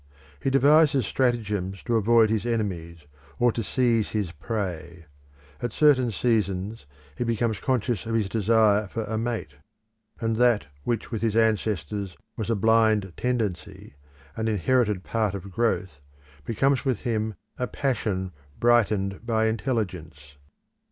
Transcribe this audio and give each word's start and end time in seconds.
He 0.41 0.49
devises 0.49 1.05
stratagems 1.05 1.83
to 1.83 1.95
avoid 1.95 2.31
his 2.31 2.43
enemies, 2.43 3.05
or 3.37 3.51
to 3.51 3.61
seize 3.61 4.09
his 4.09 4.31
prey. 4.31 5.05
At 5.61 5.71
certain 5.71 6.09
seasons 6.09 6.87
he 7.15 7.23
becomes 7.23 7.59
conscious 7.59 8.07
of 8.07 8.15
his 8.15 8.27
desire 8.27 8.87
for 8.87 9.03
a 9.03 9.19
mate 9.19 9.53
and 10.19 10.37
that 10.37 10.65
which, 10.85 11.11
with 11.11 11.21
his 11.21 11.35
ancestors, 11.35 12.17
was 12.35 12.49
a 12.49 12.55
blind 12.55 13.13
tendency, 13.15 13.93
an 14.35 14.47
inherited 14.47 15.03
part 15.03 15.35
of 15.35 15.51
growth, 15.51 16.01
becomes 16.45 16.83
with 16.83 17.01
him 17.01 17.35
a 17.59 17.67
passion 17.67 18.31
brightened 18.59 19.23
by 19.23 19.45
intelligence. 19.45 20.35